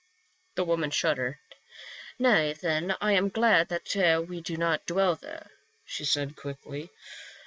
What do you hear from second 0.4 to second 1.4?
19 The woman shuddered."